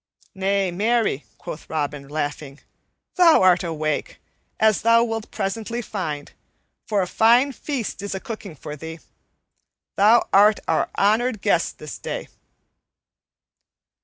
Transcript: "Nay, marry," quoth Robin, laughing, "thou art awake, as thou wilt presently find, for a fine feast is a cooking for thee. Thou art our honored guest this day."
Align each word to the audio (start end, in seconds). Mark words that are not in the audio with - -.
"Nay, 0.33 0.71
marry," 0.71 1.25
quoth 1.37 1.69
Robin, 1.69 2.07
laughing, 2.07 2.59
"thou 3.17 3.43
art 3.43 3.63
awake, 3.63 4.19
as 4.59 4.81
thou 4.81 5.03
wilt 5.03 5.29
presently 5.29 5.79
find, 5.79 6.31
for 6.87 7.03
a 7.03 7.07
fine 7.07 7.51
feast 7.51 8.01
is 8.01 8.15
a 8.15 8.19
cooking 8.19 8.55
for 8.55 8.75
thee. 8.75 8.97
Thou 9.97 10.27
art 10.33 10.59
our 10.67 10.89
honored 10.97 11.43
guest 11.43 11.77
this 11.77 11.99
day." 11.99 12.29